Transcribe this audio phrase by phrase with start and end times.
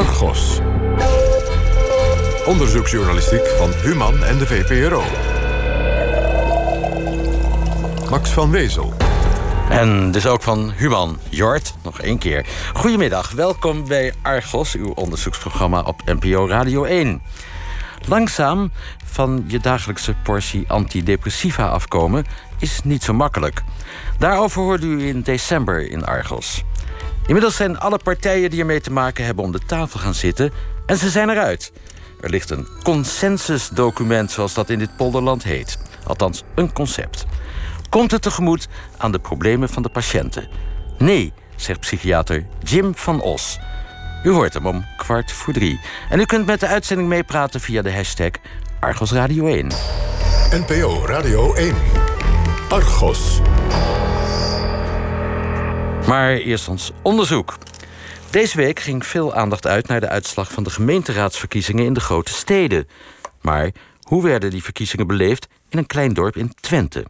[0.00, 0.58] Argos.
[2.46, 5.02] Onderzoeksjournalistiek van Human en de VPRO.
[8.10, 8.94] Max van Wezel.
[9.70, 11.18] En dus ook van Human.
[11.28, 12.46] Jort, nog één keer.
[12.72, 17.22] Goedemiddag, welkom bij Argos, uw onderzoeksprogramma op NPO Radio 1.
[18.06, 18.70] Langzaam
[19.04, 22.26] van je dagelijkse portie antidepressiva afkomen
[22.58, 23.62] is niet zo makkelijk.
[24.18, 26.64] Daarover hoorde u in december in Argos.
[27.26, 30.52] Inmiddels zijn alle partijen die ermee te maken hebben om de tafel gaan zitten
[30.86, 31.72] en ze zijn eruit.
[32.20, 35.78] Er ligt een consensusdocument, zoals dat in dit polderland heet.
[36.06, 37.26] Althans, een concept.
[37.88, 40.48] Komt het tegemoet aan de problemen van de patiënten?
[40.98, 43.58] Nee, zegt psychiater Jim van Os.
[44.24, 45.80] U hoort hem om kwart voor drie.
[46.10, 48.30] En u kunt met de uitzending meepraten via de hashtag
[48.80, 49.70] Argos Radio 1.
[50.50, 51.74] NPO Radio 1.
[52.68, 53.40] Argos.
[56.06, 57.56] Maar eerst ons onderzoek.
[58.30, 62.32] Deze week ging veel aandacht uit naar de uitslag van de gemeenteraadsverkiezingen in de grote
[62.32, 62.88] steden.
[63.40, 63.70] Maar
[64.00, 67.04] hoe werden die verkiezingen beleefd in een klein dorp in Twente?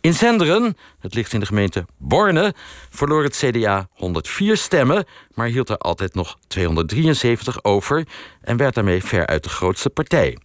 [0.00, 2.54] In Zenderen, het ligt in de gemeente Borne,
[2.90, 8.06] verloor het CDA 104 stemmen, maar hield er altijd nog 273 over
[8.40, 10.38] en werd daarmee ver uit de grootste partij.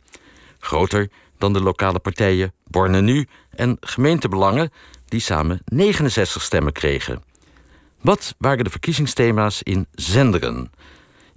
[0.59, 4.71] Groter dan de lokale partijen Borne Nu en Gemeentebelangen,
[5.05, 7.30] die samen 69 stemmen kregen.
[8.01, 10.71] Wat waren de verkiezingsthema's in Zenderen?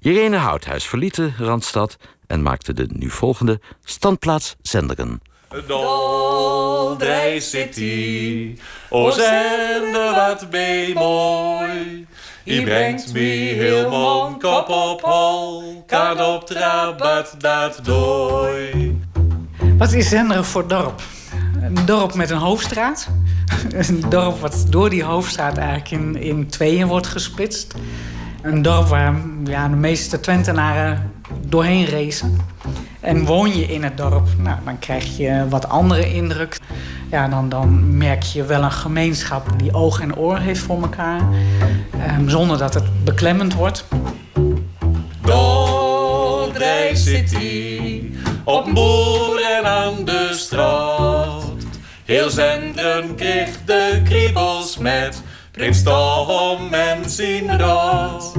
[0.01, 5.21] Irene Houthuis verliet de Randstad en maakte de nu volgende standplaats Zenderen.
[5.67, 12.07] Doldrij City, o zender wat ben mooi.
[12.45, 13.91] Je brengt me heel
[14.39, 19.01] kop op hol, kan op trabat dat dooi.
[19.79, 21.03] Wat is Zenderen voor dorp?
[21.65, 23.09] Een dorp met een hoofdstraat.
[23.89, 27.75] Een dorp wat door die hoofdstraat eigenlijk in, in tweeën wordt gesplitst.
[28.43, 31.13] Een dorp waar ja, de meeste Twentenaren
[31.47, 32.37] doorheen racen.
[33.01, 36.59] En woon je in het dorp, nou, dan krijg je wat andere indruk.
[37.11, 41.21] Ja, dan, dan merk je wel een gemeenschap die oog en oor heeft voor elkaar.
[42.19, 43.85] Um, zonder dat het beklemmend wordt.
[45.21, 48.01] Dordrecht City,
[48.45, 51.34] op boer en aan de straat.
[52.05, 58.35] Heel Zenderen kreeg de kriebels met Prins en raad.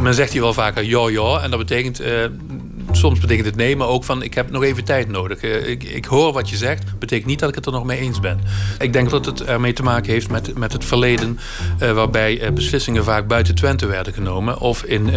[0.00, 1.40] Men zegt hier wel vaker ja.
[1.42, 2.24] En dat betekent, uh,
[2.96, 5.42] soms betekent het maar ook van ik heb nog even tijd nodig.
[5.42, 7.98] Uh, ik, ik, hoor wat je zegt, betekent niet dat ik het er nog mee
[7.98, 8.40] eens ben.
[8.78, 11.38] Ik denk dat het ermee te maken heeft met, met het verleden,
[11.82, 14.58] uh, waarbij beslissingen vaak buiten Twente werden genomen.
[14.58, 15.10] Of in,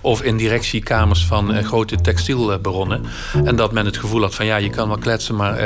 [0.00, 3.04] of in directiekamers van grote textielbaronnen.
[3.44, 5.58] En dat men het gevoel had van ja, je kan wel kletsen, maar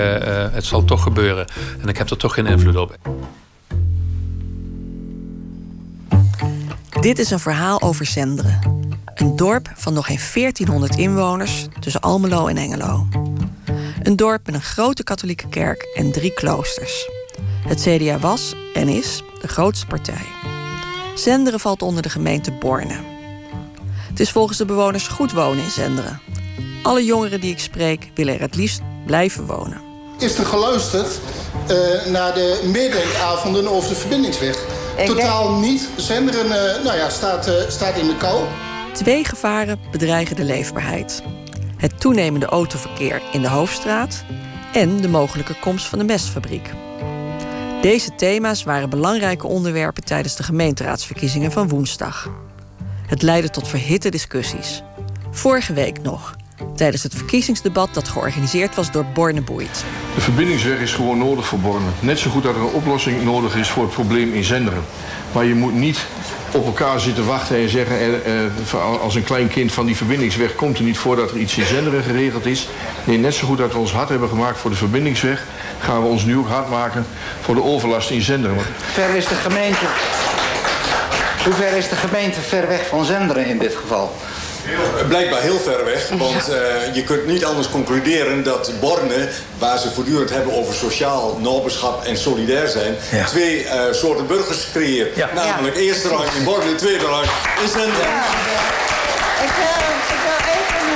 [0.52, 1.46] het zal toch gebeuren.
[1.80, 2.98] En ik heb er toch geen invloed op.
[7.00, 8.60] Dit is een verhaal over Zenderen.
[9.14, 13.06] Een dorp van nog geen 1400 inwoners tussen Almelo en Engelo.
[14.02, 17.08] Een dorp met een grote katholieke kerk en drie kloosters.
[17.66, 20.26] Het CDA was en is de grootste partij.
[21.14, 22.94] Zenderen valt onder de gemeente Borne.
[24.08, 26.20] Het is volgens de bewoners goed wonen in Zenderen.
[26.82, 29.80] Alle jongeren die ik spreek willen er het liefst blijven wonen.
[30.18, 31.18] Is er geluisterd
[31.70, 34.58] uh, naar de meedenkavonden over de verbindingsweg?
[35.04, 35.88] Totaal niet.
[35.96, 38.44] Zenderen uh, nou ja, staat, uh, staat in de kou.
[38.92, 41.22] Twee gevaren bedreigen de leefbaarheid.
[41.76, 44.24] Het toenemende autoverkeer in de hoofdstraat
[44.72, 46.70] en de mogelijke komst van de mestfabriek.
[47.80, 52.30] Deze thema's waren belangrijke onderwerpen tijdens de gemeenteraadsverkiezingen van woensdag.
[53.06, 54.82] Het leidde tot verhitte discussies.
[55.30, 56.36] Vorige week nog,
[56.76, 59.84] tijdens het verkiezingsdebat dat georganiseerd was door Borne Boeit.
[60.14, 61.86] De verbindingsweg is gewoon nodig voor Borne.
[62.00, 64.82] Net zo goed dat er een oplossing nodig is voor het probleem in Zenderen.
[65.32, 66.06] Maar je moet niet
[66.52, 67.98] op elkaar zitten wachten en zeggen...
[67.98, 71.58] Eh, eh, als een klein kind van die verbindingsweg komt er niet voordat er iets
[71.58, 72.68] in Zenderen geregeld is.
[73.04, 75.44] Nee, net zo goed dat we ons hard hebben gemaakt voor de verbindingsweg...
[75.78, 77.06] gaan we ons nu ook hard maken
[77.40, 78.56] voor de overlast in Zenderen.
[78.92, 79.86] Ver is de gemeente...
[81.44, 84.12] Hoe ver is de gemeente ver weg van Zenderen in dit geval?
[85.08, 89.28] Blijkbaar heel ver weg, want uh, je kunt niet anders concluderen dat Borne,
[89.58, 93.24] waar ze voortdurend hebben over sociaal naberschap en solidair zijn, ja.
[93.24, 95.16] twee uh, soorten burgers creëert.
[95.16, 95.30] Ja.
[95.34, 95.80] Namelijk ja.
[95.80, 97.26] eerste rang in Borne, tweede rang
[97.62, 98.00] in Zender.
[98.00, 98.24] Ja.
[99.42, 99.74] Ik, uh,
[100.12, 100.86] ik wil even...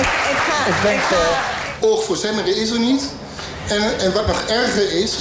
[0.00, 0.66] ik, ik ga...
[0.66, 1.00] Ik denk,
[1.80, 3.02] Oog voor Zenderen is er niet.
[3.68, 5.14] En, en wat nog erger is,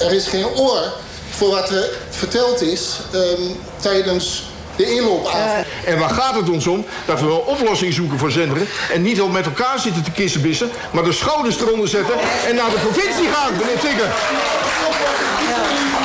[0.00, 0.92] er is geen oor
[1.30, 4.42] voor wat er verteld is um, tijdens
[4.76, 5.66] de inloopavond.
[5.84, 6.84] En waar gaat het ons om?
[7.06, 8.66] Dat we een oplossing zoeken voor Zenderen.
[8.92, 12.14] En niet al met elkaar zitten te kissenbissen, maar de schouders eronder zetten
[12.46, 14.08] en naar de provincie gaan, meneer Tikker.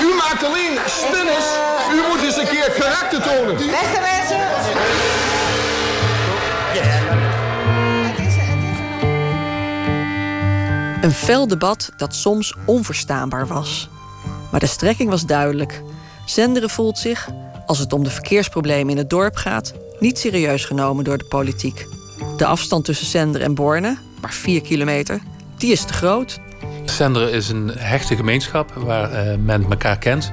[0.01, 1.45] U maakt alleen stennis.
[1.93, 3.55] U moet eens een keer keer karakter tonen.
[3.55, 4.39] Beste mensen.
[11.01, 13.89] Een fel debat dat soms onverstaanbaar was.
[14.51, 15.81] Maar de strekking was duidelijk.
[16.25, 17.27] Zenderen voelt zich,
[17.71, 21.87] als het om de verkeersproblemen in het dorp gaat, niet serieus genomen door de politiek.
[22.37, 25.21] De afstand tussen Zender en Borne, maar 4 kilometer,
[25.57, 26.39] die is te groot.
[26.85, 30.31] Zenderen is een hechte gemeenschap waar eh, men elkaar kent,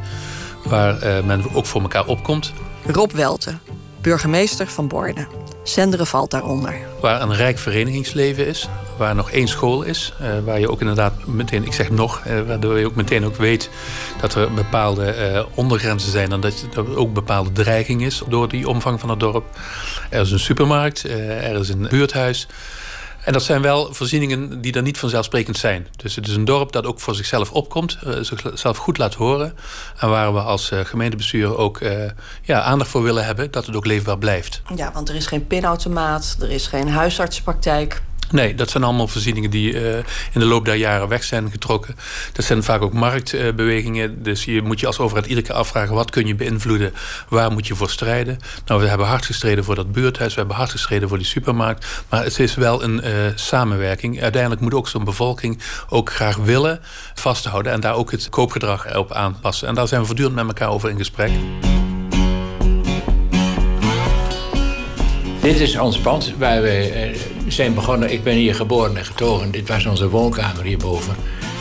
[0.64, 2.52] waar eh, men ook voor elkaar opkomt.
[2.86, 3.54] Rob Welte,
[4.00, 5.26] burgemeester van Borne.
[5.62, 6.74] Zenderen valt daaronder.
[7.00, 11.26] Waar een rijk verenigingsleven is, waar nog één school is, eh, waar je ook inderdaad
[11.26, 13.70] meteen, ik zeg nog, eh, waardoor je ook meteen ook weet
[14.20, 18.68] dat er bepaalde eh, ondergrenzen zijn en dat er ook bepaalde dreiging is door die
[18.68, 19.44] omvang van het dorp.
[20.10, 22.46] Er is een supermarkt, er is een buurthuis.
[23.28, 25.86] En dat zijn wel voorzieningen die er niet vanzelfsprekend zijn.
[25.96, 29.54] Dus het is een dorp dat ook voor zichzelf opkomt, eh, zichzelf goed laat horen.
[29.98, 32.10] En waar we als eh, gemeentebestuur ook eh,
[32.42, 34.62] ja, aandacht voor willen hebben dat het ook leefbaar blijft.
[34.76, 38.02] Ja, want er is geen pinautomaat, er is geen huisartsenpraktijk.
[38.30, 39.96] Nee, dat zijn allemaal voorzieningen die eh,
[40.32, 41.96] in de loop der jaren weg zijn getrokken.
[42.32, 44.22] Dat zijn vaak ook marktbewegingen.
[44.22, 45.94] dus je moet je als overheid iedere keer afvragen...
[45.94, 46.94] wat kun je beïnvloeden,
[47.28, 48.38] waar moet je voor strijden?
[48.66, 50.32] Nou, we hebben hard gestreden voor dat buurthuis...
[50.32, 51.86] we hebben hard gestreden voor die supermarkt.
[52.08, 54.22] Maar het is wel een eh, samenwerking.
[54.22, 56.80] Uiteindelijk moet ook zo'n bevolking ook graag willen
[57.14, 57.72] vasthouden...
[57.72, 59.68] en daar ook het koopgedrag op aanpassen.
[59.68, 61.30] En daar zijn we voortdurend met elkaar over in gesprek.
[65.48, 68.12] Dit is ons pand waar we eh, zijn begonnen.
[68.12, 69.50] Ik ben hier geboren en getogen.
[69.50, 71.16] Dit was onze woonkamer hierboven.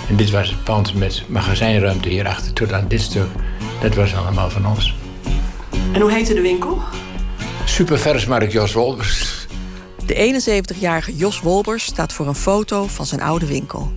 [0.09, 3.27] En dit was het pand met magazijnruimte hierachter tot aan dit stuk.
[3.81, 4.95] Dat was allemaal van ons.
[5.93, 6.81] En hoe heette de winkel?
[7.65, 9.47] Superversmarkt Jos Wolbers.
[10.05, 10.41] De
[10.75, 13.91] 71-jarige Jos Wolbers staat voor een foto van zijn oude winkel.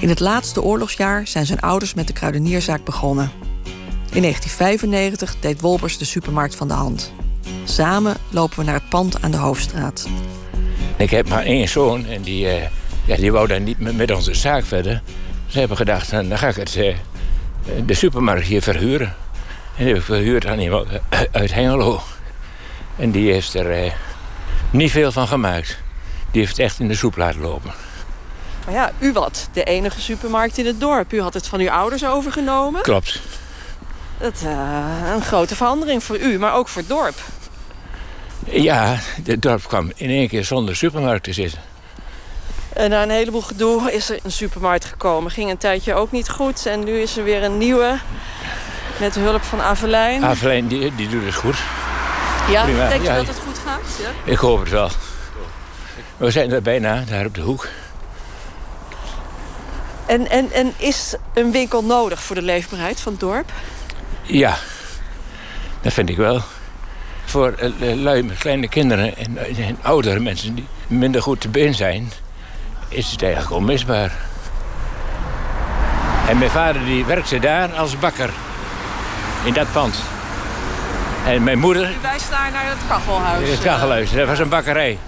[0.00, 3.30] In het laatste oorlogsjaar zijn zijn ouders met de kruidenierzaak begonnen.
[4.12, 7.12] In 1995 deed Wolbers de supermarkt van de hand.
[7.64, 10.08] Samen lopen we naar het pand aan de Hoofdstraat.
[10.96, 12.68] Ik heb maar één zoon en die, eh,
[13.04, 15.02] ja, die wou dan niet met, onze zaak verder.
[15.46, 16.94] Ze hebben gedacht, nou, dan ga ik het, eh,
[17.86, 19.14] de supermarkt hier verhuren.
[19.76, 22.00] En die heb ik verhuurd aan iemand eh, uit Hengelo.
[22.96, 23.92] En die heeft er eh,
[24.70, 25.78] niet veel van gemaakt.
[26.30, 27.72] Die heeft het echt in de soep laten lopen.
[28.64, 31.12] Maar ja, u was de enige supermarkt in het dorp.
[31.12, 32.82] U had het van uw ouders overgenomen.
[32.82, 33.20] Klopt.
[34.18, 34.42] Dat is
[35.12, 37.16] een grote verandering voor u, maar ook voor het dorp.
[38.50, 41.60] Ja, het dorp kwam in één keer zonder supermarkt te zitten.
[42.72, 45.30] En na een heleboel gedoe is er een supermarkt gekomen.
[45.30, 46.66] Ging een tijdje ook niet goed.
[46.66, 47.98] En nu is er weer een nieuwe.
[49.00, 50.24] Met de hulp van Avelijn.
[50.24, 51.56] Avelijn, die, die doet het goed.
[52.50, 52.88] Ja, Prima.
[52.88, 53.80] denk je Ja, dat het goed gaat?
[54.00, 54.32] Ja?
[54.32, 54.90] Ik hoop het wel.
[56.16, 57.68] We zijn er bijna, daar op de hoek.
[60.06, 63.52] En, en, en is een winkel nodig voor de leefbaarheid van het dorp?
[64.22, 64.56] Ja,
[65.80, 66.42] dat vind ik wel.
[67.28, 71.74] Voor eh, lui met kleine kinderen en, en oudere mensen die minder goed te been
[71.74, 72.12] zijn...
[72.88, 74.12] is het eigenlijk onmisbaar.
[76.28, 78.30] En mijn vader die werkte daar als bakker.
[79.44, 79.94] In dat pand.
[81.26, 83.50] En mijn moeder U wijst daar naar het kachelhuis.
[83.50, 84.98] Het kachelhuis, dat was een bakkerij.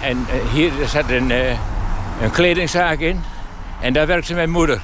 [0.00, 1.50] En eh, hier zat een, eh,
[2.22, 3.24] een kledingzaak in.
[3.80, 4.80] En daar werkte mijn moeder.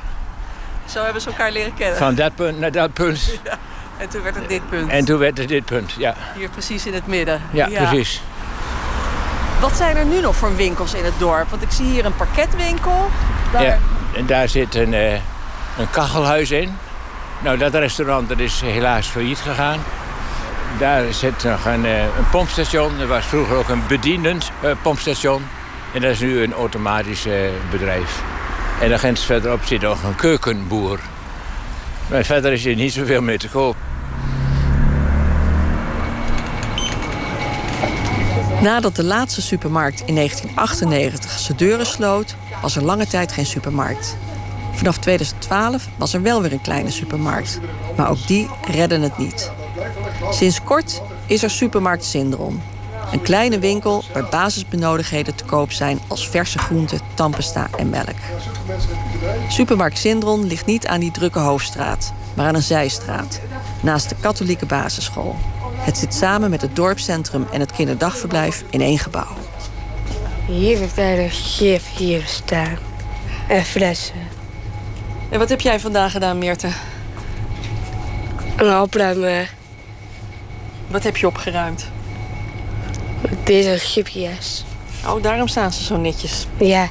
[0.85, 1.97] Zo hebben ze elkaar leren kennen.
[1.97, 3.21] Van dat punt naar dat punt.
[3.45, 3.59] Ja,
[3.99, 4.91] En toen werd het dit punt.
[4.91, 6.15] En toen werd het dit punt, ja.
[6.37, 7.43] Hier precies in het midden.
[7.51, 8.23] Ja, precies.
[9.61, 11.51] Wat zijn er nu nog voor winkels in het dorp?
[11.51, 13.11] Want ik zie hier een parketwinkel.
[13.53, 13.63] Daar...
[13.63, 13.79] Ja,
[14.15, 15.13] en daar zit een, eh,
[15.79, 16.77] een kachelhuis in.
[17.39, 19.79] Nou, dat restaurant dat is helaas failliet gegaan.
[20.79, 23.01] Daar zit nog een, eh, een pompstation.
[23.01, 25.43] Er was vroeger ook een bedienend eh, pompstation.
[25.93, 27.27] En dat is nu een automatisch
[27.71, 28.23] bedrijf.
[28.81, 30.99] En dan ginds verderop zit nog een keukenboer.
[32.11, 33.77] Maar verder is hier niet zoveel meer te koop.
[38.63, 44.17] Nadat de laatste supermarkt in 1998 zijn deuren sloot, was er lange tijd geen supermarkt.
[44.73, 47.61] Vanaf 2012 was er wel weer een kleine supermarkt.
[47.97, 49.53] Maar ook die redden het niet.
[50.31, 52.63] Sinds kort is er supermarkt Sindron.
[53.13, 58.17] Een kleine winkel waar basisbenodigdheden te koop zijn als verse groenten, tandpasta en melk.
[59.49, 63.41] Supermarkt Sindron ligt niet aan die drukke hoofdstraat, maar aan een zijstraat,
[63.83, 65.37] naast de katholieke basisschool.
[65.77, 69.37] Het zit samen met het dorpscentrum en het kinderdagverblijf in één gebouw.
[70.47, 72.79] Hier heeft hij de gif hier staan.
[73.49, 74.15] En flessen.
[75.31, 76.69] En wat heb jij vandaag gedaan, Meerte?
[78.57, 79.49] Een opruimen.
[80.89, 81.89] Wat heb je opgeruimd?
[83.45, 84.65] Deze gipjes.
[85.07, 86.47] Oh, daarom staan ze zo netjes.
[86.59, 86.89] Ja.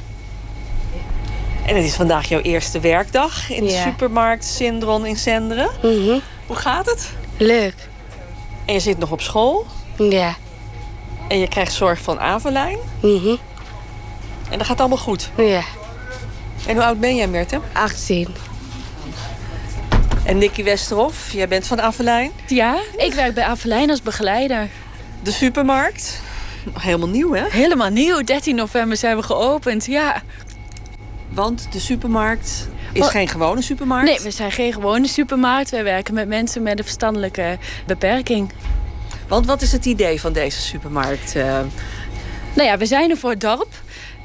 [1.66, 3.82] En het is vandaag jouw eerste werkdag in de Ja.
[3.82, 5.68] supermarkt Sindron in Zenderen.
[6.46, 7.10] Hoe gaat het?
[7.36, 7.74] Leuk.
[8.64, 9.66] En je zit nog op school.
[9.98, 10.34] Ja.
[11.28, 12.78] En je krijgt zorg van Avelijn.
[13.00, 13.34] Mhm.
[14.50, 15.30] En dat gaat allemaal goed.
[15.36, 15.62] Ja.
[16.66, 17.60] En hoe oud ben jij, Merte?
[17.72, 18.34] 18.
[20.24, 22.30] En Nicky Westerhof, jij bent van Avelijn.
[22.46, 24.68] Ja, ik werk bij Avelijn als begeleider.
[25.26, 26.20] De supermarkt.
[26.72, 27.44] Nog helemaal nieuw, hè?
[27.48, 28.24] Helemaal nieuw.
[28.24, 30.22] 13 november zijn we geopend, ja.
[31.28, 34.08] Want de supermarkt is geen gewone supermarkt.
[34.08, 35.70] Nee, we zijn geen gewone supermarkt.
[35.70, 38.52] Wij werken met mensen met een verstandelijke beperking.
[39.28, 41.34] Want wat is het idee van deze supermarkt?
[41.36, 41.60] eh?
[42.54, 43.74] Nou ja, we zijn er voor het dorp.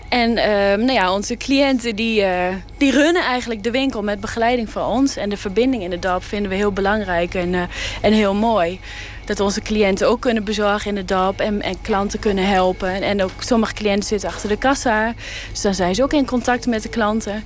[0.09, 4.69] En ehm, nou ja, onze cliënten die, eh, die runnen eigenlijk de winkel met begeleiding
[4.69, 5.15] van ons.
[5.15, 7.61] En de verbinding in het dorp vinden we heel belangrijk en, eh,
[8.01, 8.79] en heel mooi.
[9.37, 13.01] Dat onze cliënten ook kunnen bezorgen in het dorp en, en klanten kunnen helpen.
[13.01, 15.13] En, ook sommige cliënten zitten achter de kassa.
[15.51, 17.43] Dus dan zijn ze ook in contact met de klanten.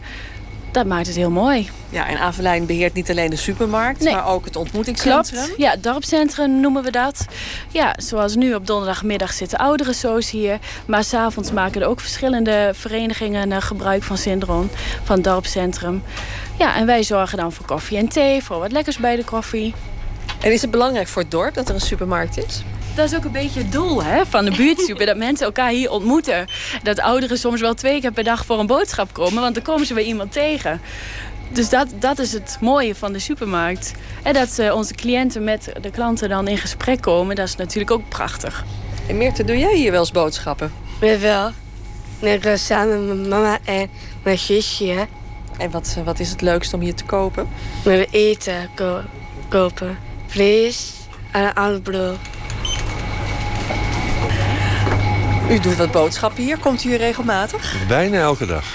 [0.71, 1.69] Dat maakt het heel mooi.
[1.89, 4.13] Ja, en Avelijn beheert niet alleen de supermarkt, Nee.
[4.13, 5.43] maar ook het ontmoetingscentrum.
[5.43, 5.57] Klopt.
[5.59, 7.25] Ja, het dorpscentrum noemen we dat.
[7.71, 10.59] Ja, zoals nu op donderdagmiddag zitten oudere soos hier.
[10.85, 14.69] Maar s'avonds maken er ook verschillende verenigingen eh, gebruik van Syndron,
[15.03, 16.03] van het dorpscentrum.
[16.57, 19.73] Ja, en wij zorgen dan voor koffie en thee, voor wat lekkers bij de koffie.
[20.45, 22.63] En is het belangrijk voor het dorp dat er een supermarkt is?
[22.95, 25.05] Dat is ook een beetje het doel hè, van de buurtsoepen.
[25.05, 26.45] dat mensen elkaar hier ontmoeten.
[26.83, 29.41] Dat ouderen soms wel twee keer per dag voor een boodschap komen.
[29.41, 30.81] Want dan komen ze bij iemand tegen.
[31.51, 33.93] Dus dat, dat is het mooie van de supermarkt.
[34.23, 37.35] En dat eh, onze cliënten met de klanten dan in gesprek komen.
[37.35, 38.65] Dat is natuurlijk ook prachtig.
[39.07, 40.71] En Meerte, doe jij hier wel eens boodschappen?
[41.01, 41.51] Ja, wel.
[42.19, 43.89] Ik ga samen met mijn mama en
[44.23, 45.07] mijn zusje
[45.57, 47.47] En wat, eh, wat is het leukst om hier te kopen?
[47.85, 49.01] met eten ko-
[49.47, 49.97] kopen.
[50.35, 50.93] Vlees
[51.31, 52.17] en ander brood.
[55.49, 56.57] U doet wat boodschappen hier.
[56.57, 57.87] Komt u hier regelmatig?
[57.87, 58.65] Bijna elke dag.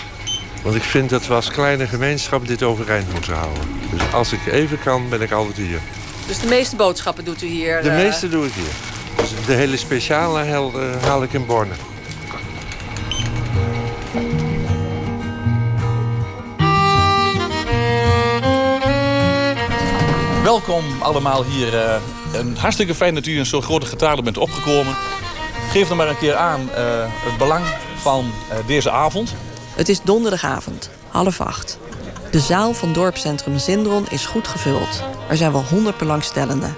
[0.63, 3.63] Want ik vind dat we als kleine gemeenschap dit overeind moeten houden.
[3.91, 5.81] Dus als ik even kan, ben ik altijd hier.
[6.27, 7.83] Dus de meeste boodschappen doet u hier?
[7.83, 8.73] De eh, meeste doe ik hier.
[9.17, 11.75] Dus de hele speciale haal, eh, haal ik in Borne.
[20.43, 21.79] Welkom allemaal hier.
[21.79, 22.01] eh,
[22.33, 24.97] een hartstikke fijn dat u in zo'n grote getale bent opgekomen.
[25.71, 27.65] Geef dan maar een keer aan eh, het belang
[27.97, 29.35] van eh, deze avond.
[29.75, 31.79] Het is donderdagavond, half acht.
[32.31, 35.03] De zaal van dorpscentrum Zindron is goed gevuld.
[35.29, 36.77] Er zijn wel honderd belangstellenden.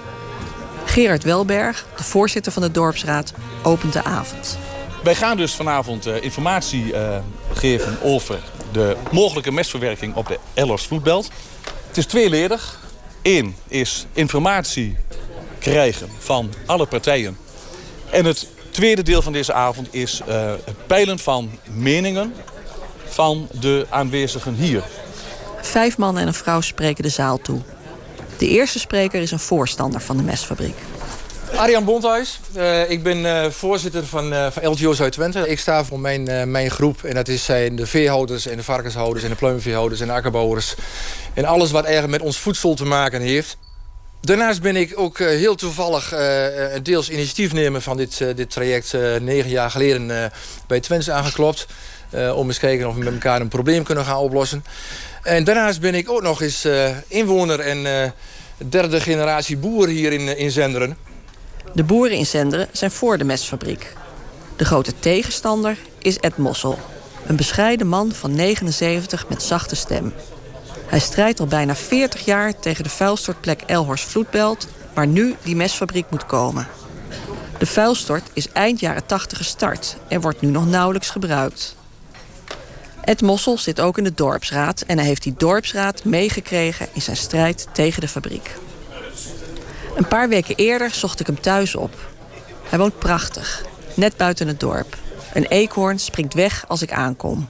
[0.85, 4.57] Gerard Welberg, de voorzitter van de dorpsraad, opent de avond.
[5.03, 7.17] Wij gaan dus vanavond eh, informatie eh,
[7.53, 8.39] geven over
[8.71, 11.29] de mogelijke mestverwerking op de Ellers Vloedbelt.
[11.87, 12.79] Het is tweeledig.
[13.23, 14.97] Eén is informatie
[15.59, 17.37] krijgen van alle partijen.
[18.09, 22.33] En het tweede deel van deze avond is eh, het peilen van meningen
[23.05, 24.83] van de aanwezigen hier.
[25.61, 27.61] Vijf mannen en een vrouw spreken de zaal toe.
[28.37, 30.77] De eerste spreker is een voorstander van de mestfabriek.
[31.55, 32.39] Arjan Bonthuis.
[32.55, 35.49] Eh, ik ben eh, voorzitter van, eh, van Zuid-Twente.
[35.49, 37.03] Ik sta voor mijn, mijn groep.
[37.03, 40.75] En dat is, zijn de veehouders en de varkenshouders en de pluimveehouders en de akkerbouwers.
[41.33, 43.57] En alles wat eigenlijk met ons voedsel te maken heeft.
[44.21, 46.13] Daarnaast ben ik ook heel toevallig
[46.83, 48.93] deels initiatiefnemer van dit, dit traject.
[49.21, 50.31] negen jaar geleden
[50.67, 51.67] bij Twents aangeklopt.
[52.35, 54.65] om eens kijken of we met elkaar een probleem kunnen gaan oplossen.
[55.23, 56.67] En daarnaast ben ik ook nog eens
[57.07, 58.13] inwoner en
[58.57, 60.97] derde generatie boer hier in, in Zenderen.
[61.73, 63.93] De boeren in Zenderen zijn voor de mestfabriek.
[64.55, 66.79] De grote tegenstander is Ed Mossel.
[67.25, 70.13] Een bescheiden man van 79 met zachte stem.
[70.85, 74.67] Hij strijdt al bijna 40 jaar tegen de vuilstortplek Elhorst Vloedbelt...
[74.93, 76.67] waar nu die mestfabriek moet komen.
[77.57, 81.75] De vuilstort is eind jaren 80 gestart en wordt nu nog nauwelijks gebruikt.
[83.01, 84.81] Ed Mossel zit ook in de dorpsraad...
[84.81, 88.55] en hij heeft die dorpsraad meegekregen in zijn strijd tegen de fabriek.
[89.95, 91.95] Een paar weken eerder zocht ik hem thuis op.
[92.63, 94.97] Hij woont prachtig, net buiten het dorp.
[95.33, 97.47] Een eekhoorn springt weg als ik aankom.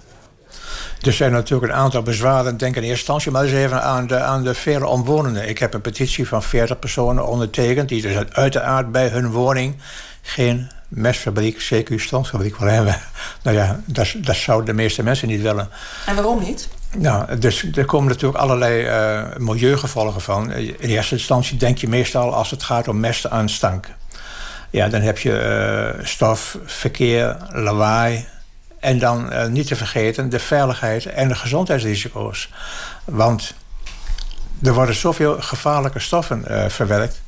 [1.02, 4.20] Er zijn natuurlijk een aantal bezwaren, denk in eerste instantie, maar eens even aan de,
[4.20, 5.50] aan de vele omwonenden.
[5.50, 9.76] Ik heb een petitie van 40 personen ondertekend, die dus uiteraard bij hun woning
[10.22, 13.00] geen mestfabriek, CQ standfabriek willen hebben.
[13.44, 15.70] Nou ja, dat, dat zouden de meeste mensen niet willen.
[16.06, 16.68] En waarom niet?
[16.98, 20.52] Nou, dus er komen natuurlijk allerlei eh, milieugevolgen van.
[20.52, 23.88] In eerste instantie denk je meestal als het gaat om mest aan stank.
[24.70, 28.28] Ja, dan heb je eh, stof, verkeer, lawaai.
[28.80, 32.50] En dan eh, niet te vergeten de veiligheid en de gezondheidsrisico's.
[33.06, 33.54] Want
[34.62, 37.22] er worden zoveel gevaarlijke stoffen eh, verwerkt.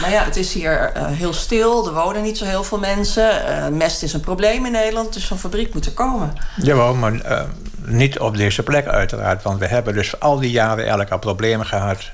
[0.00, 3.46] Maar ja, het is hier eh, heel stil, er wonen niet zo heel veel mensen.
[3.46, 6.32] Eh, mest is een probleem in Nederland, dus zo'n fabriek moet er komen.
[6.56, 7.42] Jawel, maar eh,
[7.86, 9.42] niet op deze plek uiteraard.
[9.42, 12.10] Want we hebben dus al die jaren eigenlijk al problemen gehad.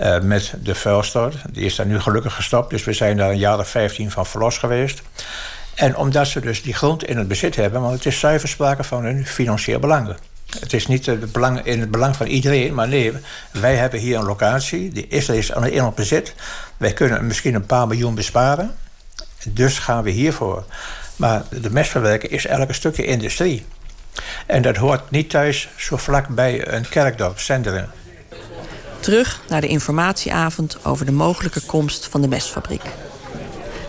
[0.00, 1.36] uh, met de vuilstort.
[1.50, 4.26] Die is daar nu gelukkig gestopt, dus we zijn daar een jaar of 15 van
[4.26, 5.02] verlost geweest.
[5.74, 8.84] En omdat ze dus die grond in het bezit hebben, want het is zuiver sprake
[8.84, 10.16] van hun financieel belangen.
[10.60, 13.12] Het is niet het belang, in het belang van iedereen, maar nee,
[13.50, 16.34] wij hebben hier een locatie, die is er in op bezit.
[16.76, 18.74] Wij kunnen misschien een paar miljoen besparen,
[19.48, 20.64] dus gaan we hiervoor.
[21.16, 23.64] Maar de mestverwerking is elke stukje industrie.
[24.46, 27.90] En dat hoort niet thuis zo vlak bij een kerkdorp, Senderen.
[29.00, 32.82] Terug naar de informatieavond over de mogelijke komst van de mestfabriek.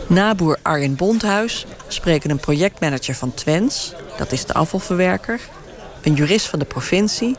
[0.08, 5.40] Naboer Arjen Bondhuis spreken een projectmanager van Twens, dat is de afvalverwerker,
[6.02, 7.36] een jurist van de provincie,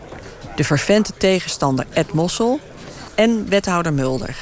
[0.57, 2.61] de vervente tegenstander Ed Mossel
[3.15, 4.37] en wethouder Mulder.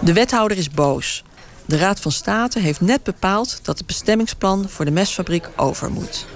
[0.00, 1.24] De wethouder is boos.
[1.64, 6.26] De Raad van State heeft net bepaald dat het bestemmingsplan voor de mestfabriek over moet.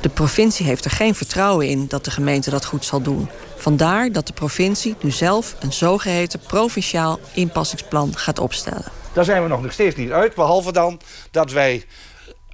[0.00, 3.28] De provincie heeft er geen vertrouwen in dat de gemeente dat goed zal doen.
[3.56, 8.84] Vandaar dat de provincie nu zelf een zogeheten provinciaal inpassingsplan gaat opstellen.
[9.12, 11.84] Daar zijn we nog steeds niet uit, behalve dan dat wij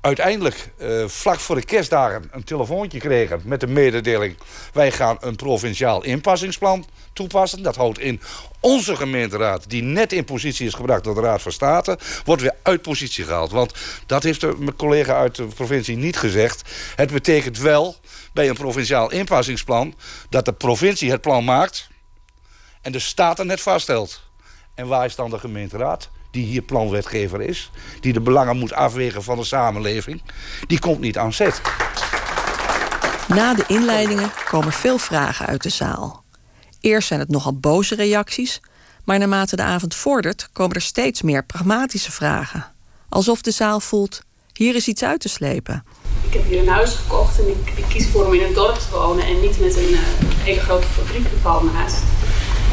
[0.06, 4.36] uiteindelijk uh, vlak voor de kerstdagen een telefoontje kregen met de mededeling...
[4.72, 7.62] wij gaan een provinciaal inpassingsplan toepassen.
[7.62, 8.20] Dat houdt in
[8.60, 11.98] onze gemeenteraad, die net in positie is gebracht door de Raad van State...
[12.24, 13.50] wordt weer uit positie gehaald.
[13.50, 13.74] Want
[14.06, 16.62] dat heeft mijn collega uit de provincie niet gezegd.
[16.96, 17.96] Het betekent wel
[18.32, 19.94] bij een provinciaal inpassingsplan...
[20.28, 21.88] dat de provincie het plan maakt
[22.82, 24.22] en de Staten het vaststelt.
[24.74, 26.10] En waar is dan de gemeenteraad?
[26.36, 27.70] Die hier planwetgever is...
[28.00, 30.22] die de belangen moet afwegen van de samenleving...
[30.66, 31.60] die komt niet aan zet.
[33.28, 36.24] Na de inleidingen komen veel vragen uit de zaal.
[36.80, 38.60] Eerst zijn het nogal boze reacties...
[39.04, 42.66] maar naarmate de avond vordert komen er steeds meer pragmatische vragen.
[43.08, 45.84] Alsof de zaal voelt, hier is iets uit te slepen.
[46.26, 48.74] Ik heb hier een huis gekocht en ik, ik kies voor om in een dorp
[48.74, 49.26] te wonen...
[49.26, 49.98] en niet met een uh,
[50.38, 52.02] hele grote fabriek pal naast.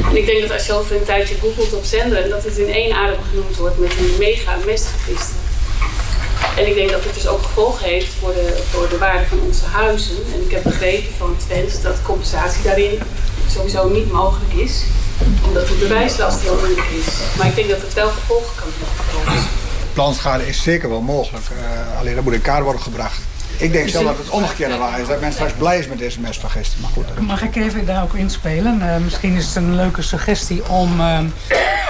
[0.10, 2.74] En ik denk dat als je over een tijdje googelt op zender, dat het in
[2.74, 5.36] één adem genoemd wordt met een mega mestvergisten.
[6.58, 9.40] En ik denk dat het dus ook gevolgen heeft voor de, voor de waarde van
[9.46, 10.16] onze huizen.
[10.34, 13.00] En ik heb begrepen van Twents dat compensatie daarin
[13.50, 14.84] sowieso niet mogelijk is.
[15.46, 17.14] Omdat de bewijslast heel moeilijk is.
[17.38, 19.44] Maar ik denk dat het wel gevolgen kan hebben voor.
[19.94, 21.46] Planschade is zeker wel mogelijk.
[21.52, 23.22] Uh, alleen dat moet in kaart worden gebracht.
[23.58, 25.08] Ik denk zelf dat het omgekeerde waar is.
[25.08, 26.82] Dat men straks blij is met deze mestvergisting.
[26.82, 27.20] Maar goed.
[27.20, 28.80] Mag ik even daar ook inspelen?
[28.80, 31.20] Uh, misschien is het een leuke suggestie om uh,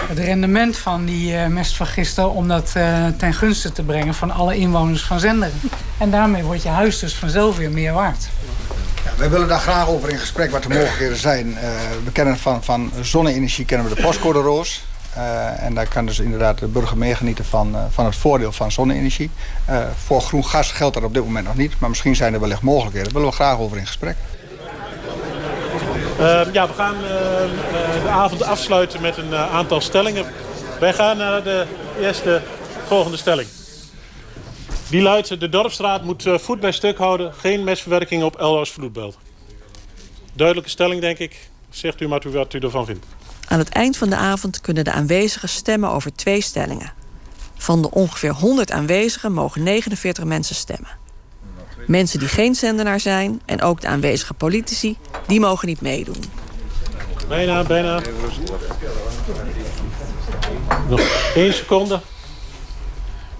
[0.07, 2.29] het rendement van die uh, mestvergister...
[2.29, 2.71] om dat
[3.17, 5.59] ten gunste te brengen van alle inwoners van Zenderen.
[5.97, 8.27] En daarmee wordt je huis dus vanzelf weer meer waard.
[9.03, 11.57] Ja, wij willen daar graag over in gesprek wat de mogelijkheden zijn.
[12.03, 14.83] we kennen van, van zonne-energie kennen we de postcode roos.
[15.17, 18.51] Uh, en daar kan dus inderdaad de burger mee genieten van, uh, van het voordeel
[18.51, 19.29] van zonne-energie.
[19.69, 21.79] Uh, voor groen gas geldt dat op dit moment nog niet.
[21.79, 23.13] Maar misschien zijn er wellicht mogelijkheden.
[23.13, 24.15] Daar willen we graag over in gesprek.
[26.53, 26.95] ja, we gaan
[28.03, 30.25] de avond afsluiten met een aantal stellingen.
[30.79, 31.65] Wij gaan naar de
[31.99, 32.41] eerste
[32.85, 33.47] volgende stelling.
[34.89, 37.33] Die luidt, de Dorpstraat moet voet bij stuk houden.
[37.33, 39.17] Geen mesverwerking op Elro's vloedbelt.
[40.33, 41.49] Duidelijke stelling, denk ik.
[41.69, 43.05] Zegt u maar wat u ervan vindt.
[43.47, 46.93] Aan het eind van de avond kunnen de aanwezigen stemmen over twee stellingen.
[47.57, 50.89] Van de ongeveer 100 aanwezigen mogen 49 mensen stemmen.
[51.87, 56.23] Mensen die geen zendenaar zijn en ook de aanwezige politici, die mogen niet meedoen.
[57.27, 58.01] Bijna, bijna.
[60.89, 62.01] Nog één seconde.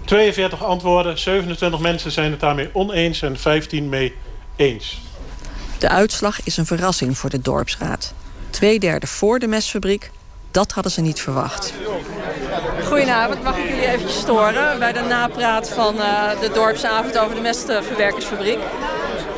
[0.04, 4.14] 42 antwoorden, 27 mensen zijn het daarmee oneens en 15 mee
[4.56, 5.00] eens.
[5.78, 8.14] De uitslag is een verrassing voor de dorpsraad
[8.54, 10.10] twee derde voor de mesfabriek.
[10.50, 11.72] Dat hadden ze niet verwacht.
[12.86, 17.40] Goedenavond, mag ik jullie eventjes storen bij de napraat van uh, de dorpsavond over de
[17.40, 18.58] mestverwerkersfabriek.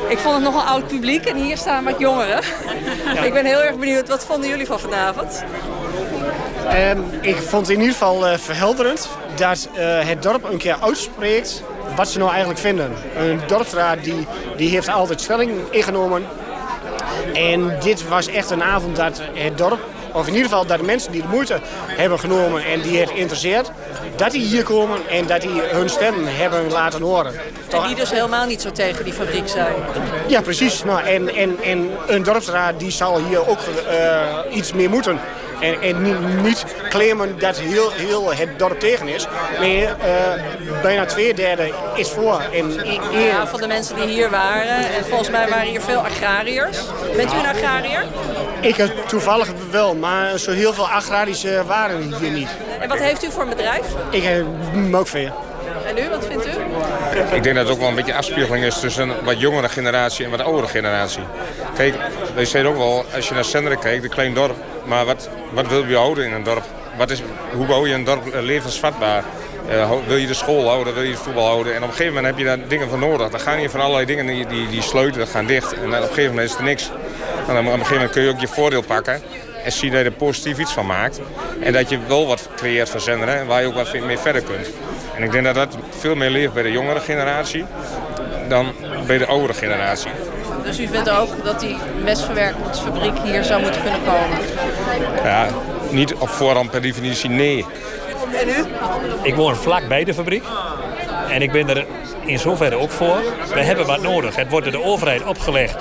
[0.09, 2.37] Ik vond het nogal oud publiek en hier staan wat jongeren.
[3.27, 5.43] ik ben heel erg benieuwd, wat vonden jullie van vanavond?
[6.73, 10.77] Um, ik vond het in ieder geval uh, verhelderend dat uh, het dorp een keer
[10.81, 11.63] uitspreekt
[11.95, 12.91] wat ze nou eigenlijk vinden.
[13.17, 14.27] Een dorpsraad die,
[14.57, 16.25] die heeft altijd stelling ingenomen
[17.33, 19.79] en dit was echt een avond dat het dorp,
[20.13, 23.09] of in ieder geval dat de mensen die de moeite hebben genomen en die het
[23.09, 23.71] interesseert,
[24.15, 27.33] dat die hier komen en dat die hun stem hebben laten horen.
[27.69, 29.73] En die dus helemaal niet zo tegen die fabriek zijn.
[30.27, 30.83] Ja, precies.
[30.83, 33.59] Nou, en, en, en een dorpsraad die zal hier ook
[33.89, 35.19] uh, iets meer moeten.
[35.59, 39.27] En, en niet claimen dat heel, heel het dorp tegen is.
[39.59, 39.91] Nee, uh,
[40.81, 42.41] bijna twee derde is voor.
[42.53, 42.73] En
[43.11, 44.77] ja, van de mensen die hier waren.
[44.77, 46.77] En volgens mij waren hier veel agrariërs.
[47.15, 48.05] Bent u een agrariër?
[48.61, 48.75] Ik
[49.07, 52.49] toevallig wel, maar zo heel veel agrarische waren hier niet.
[52.79, 53.85] En wat heeft u voor een bedrijf?
[54.09, 55.31] Ik heb melkvee.
[55.95, 56.49] En wat vindt u?
[57.35, 60.25] Ik denk dat het ook wel een beetje afspiegeling is tussen een wat jongere generatie
[60.25, 61.23] en wat oudere generatie.
[61.75, 61.95] Kijk,
[62.37, 64.55] je ziet ook wel, als je naar Senderen kijkt, een klein dorp.
[64.85, 66.63] Maar wat, wat wil je houden in een dorp?
[66.97, 67.21] Wat is,
[67.53, 69.23] hoe bouw je een dorp levensvatbaar?
[69.71, 71.75] Uh, wil je de school houden, wil je het voetbal houden?
[71.75, 73.29] En op een gegeven moment heb je daar dingen voor nodig.
[73.29, 74.81] Dan gaan hier van allerlei dingen die, die, die
[75.25, 75.73] gaan dicht.
[75.73, 76.91] En op een gegeven moment is er niks.
[77.47, 79.21] En op een gegeven moment kun je ook je voordeel pakken.
[79.63, 81.19] En zien dat je er positief iets van maakt.
[81.59, 83.47] En dat je wel wat creëert voor zenderen.
[83.47, 84.67] Waar je ook wat meer verder kunt.
[85.17, 87.65] En ik denk dat dat veel meer leeft bij de jongere generatie.
[88.47, 88.71] Dan
[89.07, 90.09] bij de oudere generatie.
[90.63, 94.37] Dus u vindt ook dat die mesverwerkingsfabriek hier zou moeten kunnen komen?
[95.23, 95.47] Ja,
[95.89, 97.65] niet op voorhand per definitie nee.
[98.41, 98.65] En u?
[99.21, 100.43] Ik woon vlak bij de fabriek.
[101.29, 101.85] En ik ben er
[102.25, 103.17] in zoverre ook voor.
[103.53, 104.35] We hebben wat nodig.
[104.35, 105.75] Het wordt door de overheid opgelegd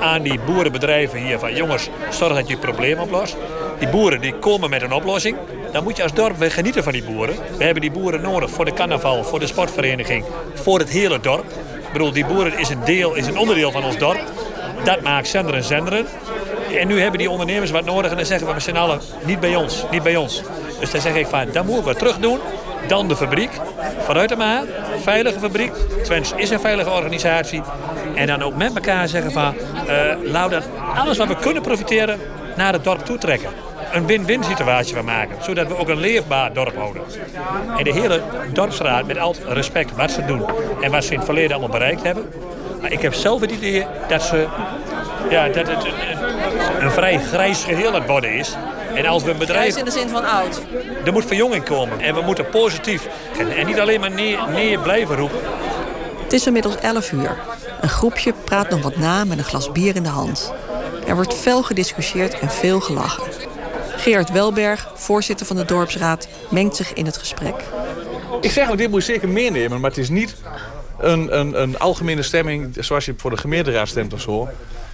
[0.00, 1.54] aan die boerenbedrijven hier van...
[1.54, 3.36] jongens, zorg dat je het probleem oplost.
[3.78, 5.36] Die boeren die komen met een oplossing.
[5.72, 7.36] Dan moet je als dorp weer genieten van die boeren.
[7.56, 10.24] We hebben die boeren nodig voor de carnaval, voor de sportvereniging...
[10.54, 11.44] voor het hele dorp.
[11.86, 14.20] Ik bedoel, die boeren is een, deel, is een onderdeel van ons dorp.
[14.84, 16.06] Dat maakt zenderen zenderen.
[16.78, 19.00] En nu hebben die ondernemers wat nodig en dan zeggen we met z'n allen...
[19.24, 20.42] niet bij ons, niet bij ons.
[20.80, 22.38] Dus dan zeg ik van, dan moeten we terug doen.
[22.86, 23.50] Dan de fabriek,
[23.98, 24.66] vanuit de maat,
[25.02, 25.72] veilige fabriek.
[26.04, 27.62] Twens is een veilige organisatie.
[28.14, 29.88] En dan ook met elkaar zeggen van, uh,
[30.24, 30.62] we
[30.94, 32.20] alles wat we kunnen profiteren
[32.56, 33.50] naar het dorp toe trekken.
[33.92, 37.02] Een win-win situatie van maken, zodat we ook een leefbaar dorp houden.
[37.76, 40.44] En de hele dorpsraad, met al respect wat ze doen
[40.80, 42.30] en wat ze in het verleden allemaal bereikt hebben.
[42.80, 44.46] Maar ik heb zelf het idee dat, ze,
[45.30, 48.56] ja, dat het een, een vrij grijs geheel aan het worden is.
[48.94, 49.60] En als we een bedrijf...
[49.60, 50.62] Grijs in de zin van oud.
[51.04, 52.00] Er moet verjonging komen.
[52.00, 53.08] En we moeten positief.
[53.56, 55.38] En, niet alleen maar neer, neer blijven roepen.
[56.22, 57.36] Het is inmiddels 11 uur.
[57.80, 60.52] Een groepje praat nog wat na met een glas bier in de hand.
[61.06, 63.31] Er wordt fel gediscussieerd en veel gelachen.
[64.02, 67.54] Gerard Welberg, voorzitter van de dorpsraad, mengt zich in het gesprek.
[68.40, 70.34] Ik zeg ook, dit moet je zeker meenemen, maar het is niet
[70.98, 74.48] een, een, een algemene stemming zoals je voor de gemeenteraad stemt of zo.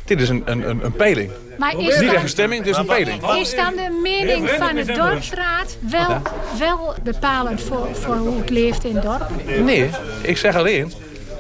[0.05, 1.31] Dit is een, een, een, een peiling.
[1.59, 3.33] Maar is niet echt een stemming, het is een peiling.
[3.33, 6.23] Is dan de mening van de dorpsraad wel,
[6.59, 9.31] wel bepalend voor, voor hoe het leeft in het dorp?
[9.63, 9.91] Nee,
[10.23, 10.93] ik zeg alleen,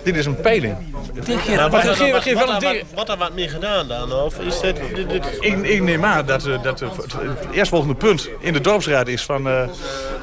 [0.04, 0.76] dit is een peiling.
[1.14, 4.12] Wat, wat, wat, wat, wat er wat meer gedaan dan?
[4.12, 5.26] Of is dit, dit, dit...
[5.40, 9.22] Ik, ik, neem aan dat, uh, dat uh, het eerstvolgende punt in de dorpsraad is
[9.22, 9.62] van uh,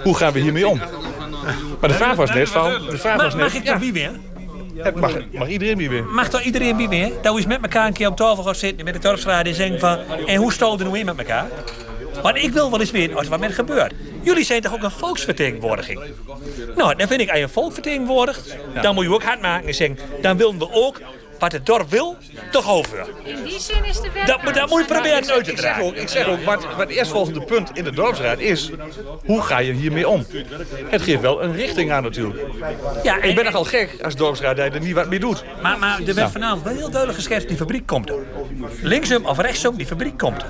[0.04, 0.82] hoe gaan we hiermee om?
[1.80, 2.72] Maar de vraag was net van...
[2.90, 4.12] De vraag was net, mag ik wie weer?
[4.76, 6.04] Het mag, mag iedereen wie weer.
[6.04, 7.12] Mag toch iedereen wie weer?
[7.22, 9.56] Dat we eens met elkaar een keer op tafel gaan zitten met de dorpsraad en
[9.56, 9.98] zeggen van...
[10.26, 11.46] En hoe staan we er nu in met elkaar?
[12.22, 13.94] Want ik wil wel eens weten wat er gebeurt.
[14.26, 16.00] Jullie zijn toch ook een volksvertegenwoordiging?
[16.76, 18.56] Nou, dan vind ik, als je een volk vertegenwoordigt...
[18.82, 19.98] dan moet je ook hard maken en zeggen...
[20.22, 21.02] dan willen we ook
[21.40, 22.18] wat het dorp wil,
[22.52, 23.06] toch over.
[23.24, 24.28] In die zin is de wet...
[24.28, 26.02] Dat, dat moet je proberen uit te dragen.
[26.02, 28.72] Ik zeg ook, wat, wat het eerstvolgende punt in de dorpsraad is...
[29.26, 30.26] hoe ga je hiermee om?
[30.90, 32.44] Het geeft wel een richting aan natuurlijk.
[33.04, 35.44] Ja, ik ben nogal gek als dorpsraad dat je er niet wat mee doet.
[35.62, 37.48] Maar, maar er werd vanavond wel heel duidelijk geschetst...
[37.48, 38.26] die fabriek komt er.
[38.82, 40.50] Linksom of rechtsom, die fabriek komt er.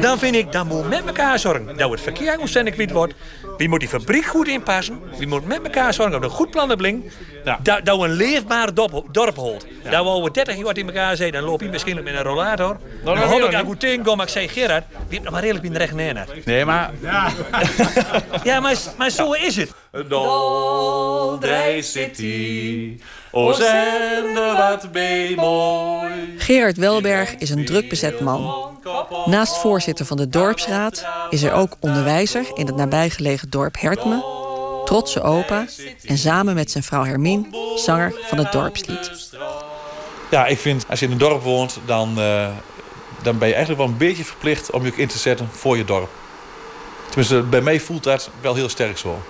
[0.00, 1.76] Dan vind ik, dan moet met elkaar zorgen...
[1.76, 3.14] dat het verkeer ontzettend kwijt wordt.
[3.56, 5.00] Wie moet die fabriek goed inpassen?
[5.18, 7.14] Wie moet met elkaar zorgen dat een goed plan blinkt.
[7.44, 7.58] Ja.
[7.62, 9.66] Dat, dat we een leefbaar dorp, dorp holt.
[9.84, 9.90] Ja.
[9.90, 12.76] Dat we over 30 jaar in elkaar zijn, dan loop je misschien met een rollator.
[13.04, 15.42] Nou, dan hoor ik aan goed kom, maar ik zeg Gerard, die hebt nog maar
[15.42, 16.26] redelijk in de recht neer.
[16.44, 16.92] Nee, maar...
[17.00, 17.30] Ja,
[18.44, 19.72] ja maar, maar zo is het.
[20.08, 22.98] Doldrij City,
[23.30, 26.34] o zender wat ben mooi.
[26.38, 28.73] Gerard Welberg is een druk bezet man.
[29.24, 34.24] Naast voorzitter van de dorpsraad is er ook onderwijzer in het nabijgelegen dorp Hertme,
[34.84, 35.66] trotse opa
[36.04, 39.30] en samen met zijn vrouw Hermine zanger van het dorpslied.
[40.30, 42.48] Ja, ik vind als je in een dorp woont, dan, uh,
[43.22, 45.76] dan ben je eigenlijk wel een beetje verplicht om je ook in te zetten voor
[45.76, 46.10] je dorp.
[47.06, 49.22] Tenminste, bij mij voelt dat wel heel sterk zo.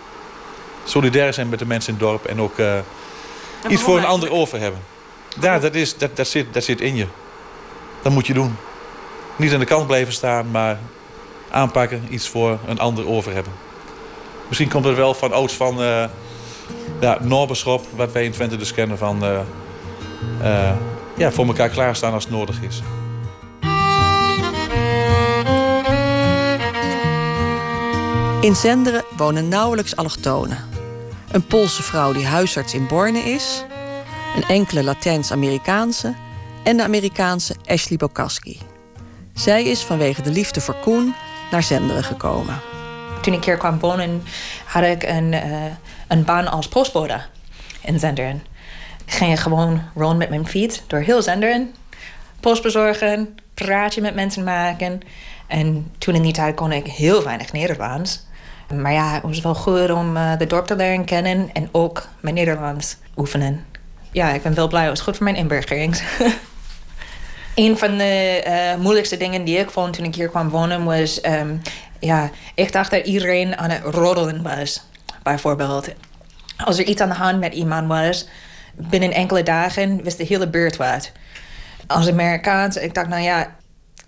[0.84, 2.78] Solidair zijn met de mensen in het dorp en ook uh,
[3.68, 4.80] iets voor een ander over hebben.
[5.40, 7.06] Ja, dat, is, dat, dat, zit, dat zit in je.
[8.02, 8.56] Dat moet je doen.
[9.36, 10.78] Niet aan de kant blijven staan, maar
[11.50, 13.52] aanpakken, iets voor een ander over hebben.
[14.48, 16.04] Misschien komt het wel van ouds van uh,
[17.00, 19.38] ja, Norberschop, wat wij in Twente dus kennen van uh,
[20.42, 20.70] uh,
[21.16, 22.82] ja, voor elkaar klaarstaan als het nodig is.
[28.40, 30.58] In Zenderen wonen nauwelijks allochtonen.
[31.30, 33.64] Een Poolse vrouw die huisarts in Borne is,
[34.36, 36.14] een enkele Latijns-Amerikaanse
[36.64, 38.73] en de Amerikaanse Ashley Bokaski.
[39.34, 41.14] Zij is vanwege de liefde voor Koen
[41.50, 42.60] naar Zenderen gekomen.
[43.22, 44.22] Toen ik hier kwam wonen,
[44.64, 45.64] had ik een, uh,
[46.08, 47.20] een baan als postbode
[47.80, 48.42] in Zenderen.
[49.06, 51.74] Ik ging gewoon rond met mijn fiets door heel Zenderen.
[52.40, 55.00] Post bezorgen, praatje met mensen maken.
[55.46, 58.26] En toen in die tijd kon ik heel weinig Nederlands.
[58.74, 62.08] Maar ja, het was wel goed om uh, de dorp te leren kennen en ook
[62.20, 63.64] mijn Nederlands oefenen.
[64.10, 64.80] Ja, ik ben wel blij.
[64.80, 66.02] Het was goed voor mijn inburgering.
[67.54, 71.24] een van de uh, moeilijkste dingen die ik vond toen ik hier kwam wonen was...
[71.24, 71.60] Um,
[72.04, 74.82] ja, ik dacht dat iedereen aan het roddelen was,
[75.22, 75.88] bijvoorbeeld.
[76.56, 78.28] Als er iets aan de hand met iemand was,
[78.74, 81.12] binnen enkele dagen wist de hele buurt wat.
[81.86, 83.56] Als Amerikaans, ik dacht, nou ja,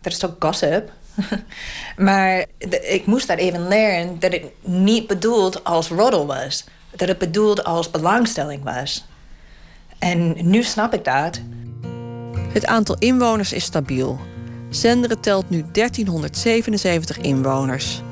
[0.00, 0.90] dat is toch gossip?
[1.96, 2.44] maar
[2.80, 6.64] ik moest dat even leren dat het niet bedoeld als roddel was.
[6.90, 9.06] Dat het bedoeld als belangstelling was.
[9.98, 11.40] En nu snap ik dat.
[12.56, 14.20] Het aantal inwoners is stabiel.
[14.70, 18.02] Zenderen telt nu 1377 inwoners.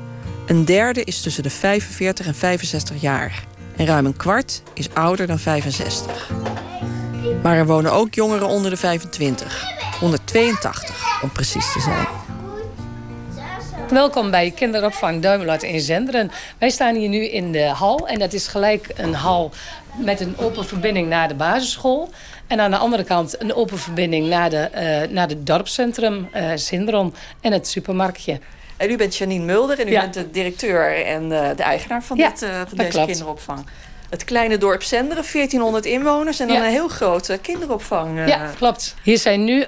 [0.45, 3.43] Een derde is tussen de 45 en 65 jaar.
[3.75, 6.31] En ruim een kwart is ouder dan 65.
[7.43, 9.63] Maar er wonen ook jongeren onder de 25.
[9.99, 12.07] 182 om precies te zijn.
[13.89, 16.31] Welkom bij kinderopvang Duimelot in Zenderen.
[16.57, 19.51] Wij staan hier nu in de hal en dat is gelijk een hal
[19.97, 22.09] met een open verbinding naar de basisschool.
[22.47, 26.51] En aan de andere kant een open verbinding naar, de, uh, naar het dorpscentrum uh,
[26.55, 28.39] Zindron en het supermarktje.
[28.77, 32.17] En u bent Janine Mulder en u bent de directeur en uh, de eigenaar van,
[32.17, 33.07] ja, dit, van deze klopt.
[33.07, 33.65] kinderopvang.
[34.09, 38.27] Het kleine dorp Zenderen, 1400 inwoners en dan een heel grote kinderopvang.
[38.27, 38.95] Ja, klopt.
[39.03, 39.61] Hier zijn nu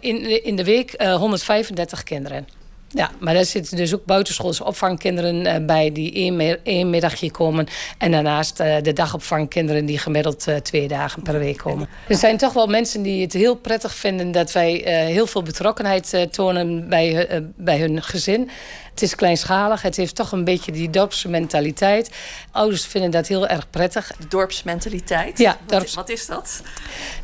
[0.00, 2.46] in, in de week 135 kinderen.
[2.96, 7.66] Ja, maar daar zitten dus ook buitenschoolse opvangkinderen uh, bij die één, middagje komen.
[7.98, 11.88] En daarnaast uh, de dagopvangkinderen die gemiddeld uh, twee dagen per week komen.
[12.08, 16.28] Er zijn toch wel mensen die het heel prettig vinden dat wij heel veel betrokkenheid
[16.30, 18.50] tonen bij, bij hun gezin.
[18.94, 19.82] Het is kleinschalig.
[19.82, 22.10] Het heeft toch een beetje die dorpsmentaliteit.
[22.50, 24.12] Ouders vinden dat heel erg prettig.
[24.28, 25.38] Dorpsmentaliteit?
[25.38, 25.56] Ja.
[25.66, 25.94] Dorps...
[25.94, 26.62] Wat, is dat?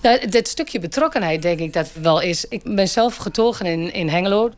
[0.03, 2.45] Nou, dit stukje betrokkenheid denk ik dat wel is.
[2.49, 4.51] Ik ben zelf getogen in, in Hengelo.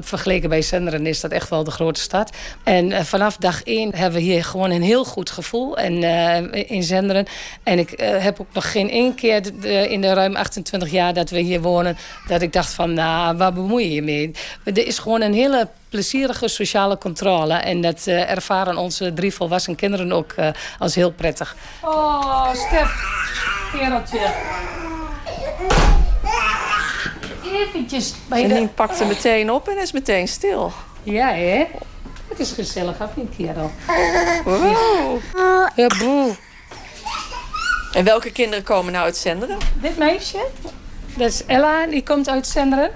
[0.00, 2.30] Vergeleken bij Zenderen is dat echt wel de grote stad.
[2.64, 6.70] En uh, vanaf dag één hebben we hier gewoon een heel goed gevoel en, uh,
[6.70, 7.26] in Zenderen.
[7.62, 10.90] En ik uh, heb ook nog geen één keer de, de, in de ruim 28
[10.90, 11.96] jaar dat we hier wonen...
[12.26, 14.30] dat ik dacht van, nou, waar bemoei je je mee?
[14.64, 17.54] Er is gewoon een hele plezierige sociale controle.
[17.54, 20.48] En dat uh, ervaren onze drie volwassen kinderen ook uh,
[20.78, 21.56] als heel prettig.
[21.82, 22.92] Oh, Stef,
[23.72, 24.34] kereltje.
[27.52, 28.14] Eventjes.
[28.30, 28.68] Janine de...
[28.68, 30.72] pakt hem meteen op en is meteen stil.
[31.02, 31.66] Ja, hè?
[32.28, 33.70] Het is gezellig, af niet, kerel?
[34.44, 35.20] Wow.
[35.76, 36.36] Ja, boe.
[37.92, 39.58] En welke kinderen komen nou uit Zenderen?
[39.74, 40.46] Dit meisje,
[41.16, 42.90] dat is Ella, die komt uit Zenderen.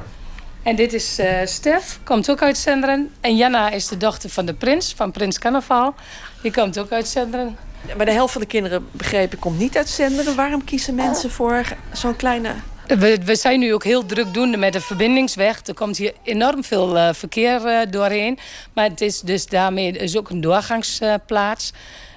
[0.62, 3.10] En dit is uh, Stef, komt ook uit Zenderen.
[3.20, 5.94] En Janna is de dochter van de prins, van Prins Carnaval.
[6.42, 7.56] Die komt ook uit Zenderen.
[7.86, 10.36] Ja, maar de helft van de kinderen, begrepen, komt niet uit Zenderen.
[10.36, 12.54] Waarom kiezen mensen voor zo'n kleine...
[12.86, 15.66] We, we, zijn nu ook heel drukdoende met de verbindingsweg.
[15.66, 18.38] Er komt hier enorm veel uh, verkeer uh, doorheen.
[18.72, 21.72] Maar het is dus daarmee is ook een doorgangsplaats.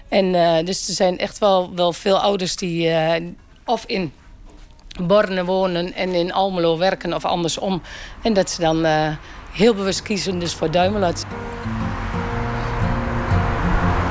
[0.10, 0.31] en
[0.65, 2.91] dus er zijn echt wel, wel veel ouders die
[3.65, 4.12] of in
[5.01, 7.81] Borne wonen en in Almelo werken of andersom.
[8.21, 9.08] En dat ze dan uh,
[9.51, 11.25] heel bewust kiezen dus voor Duimelot.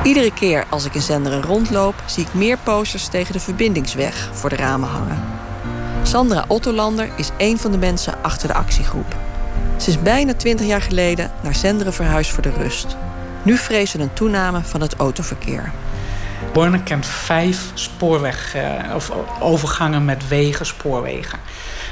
[0.03, 1.95] Iedere keer als ik in Zenderen rondloop...
[2.07, 5.23] zie ik meer posters tegen de verbindingsweg voor de ramen hangen.
[6.03, 9.17] Sandra Ottolander is een van de mensen achter de actiegroep.
[9.77, 12.97] Ze is bijna 20 jaar geleden naar Zenderen verhuisd voor de rust.
[13.43, 15.73] Nu vrezen een toename van het autoverkeer.
[16.53, 21.39] Borne kent vijf spoorweg, uh, of overgangen met wegen, spoorwegen.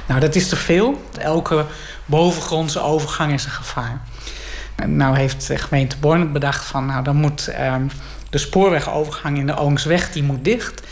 [0.07, 1.03] Nou, dat is te veel.
[1.19, 1.67] Elke
[2.05, 4.01] bovengrondse overgang is een gevaar.
[4.87, 6.87] Nou heeft de gemeente Borne bedacht van...
[6.87, 7.75] nou, dan moet uh,
[8.31, 10.83] de spoorwegovergang in de Oomsweg, die moet dicht.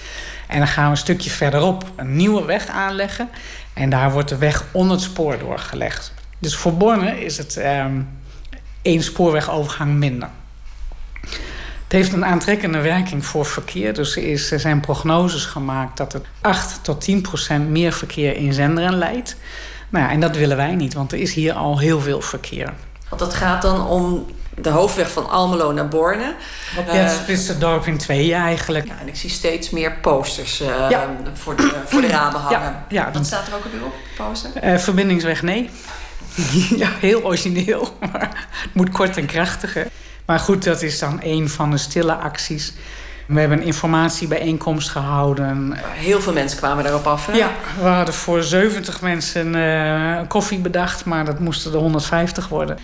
[0.46, 3.28] En dan gaan we een stukje verderop een nieuwe weg aanleggen.
[3.74, 6.12] En daar wordt de weg onder het spoor doorgelegd.
[6.38, 7.84] Dus voor Borne is het uh,
[8.82, 10.28] één spoorwegovergang minder.
[11.90, 13.94] Het heeft een aantrekkende werking voor verkeer.
[13.94, 18.36] Dus er, is, er zijn prognoses gemaakt dat het 8 tot 10 procent meer verkeer
[18.36, 19.36] in Zenderen leidt.
[19.88, 22.72] Nou ja, en dat willen wij niet, want er is hier al heel veel verkeer.
[23.08, 24.26] Want dat gaat dan om
[24.60, 26.34] de hoofdweg van Almelo naar Borne.
[26.92, 28.86] Ja, splitst het dorp in tweeën eigenlijk.
[28.86, 31.16] Ja, en ik zie steeds meer posters uh, ja.
[31.34, 32.60] voor, de, voor de ramen hangen.
[32.60, 33.10] Ja, ja.
[33.12, 34.64] Wat staat er ook alweer op, poster?
[34.64, 35.70] Uh, verbindingsweg nee.
[36.76, 39.76] ja, heel origineel, maar het moet kort en krachtig.
[40.30, 42.72] Maar goed, dat is dan een van de stille acties.
[43.26, 45.74] We hebben een informatiebijeenkomst gehouden.
[45.76, 47.26] Heel veel mensen kwamen daarop af.
[47.26, 47.32] Hè?
[47.32, 52.78] Ja, we hadden voor 70 mensen uh, koffie bedacht, maar dat moesten er 150 worden.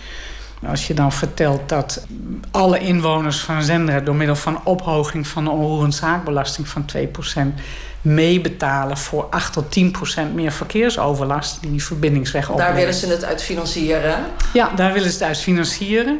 [0.67, 2.05] Als je dan vertelt dat
[2.51, 4.05] alle inwoners van Zenderen...
[4.05, 7.61] door middel van ophoging van de onroerend zaakbelasting van 2%
[8.01, 13.43] meebetalen voor 8 tot 10% meer verkeersoverlast die die verbindingsweg Daar willen ze het uit
[13.43, 14.25] financieren?
[14.53, 16.19] Ja, daar willen ze het uit financieren.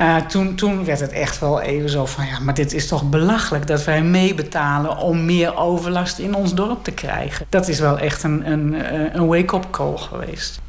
[0.00, 0.16] Uh,
[0.56, 2.26] toen, werd het echt wel even zo van...
[2.26, 4.96] ja, maar dit is toch belachelijk dat wij meebetalen...
[4.96, 7.46] om meer overlast in ons dorp te krijgen.
[7.48, 8.74] Dat is wel echt een, een,
[9.16, 10.60] een wake-up call geweest.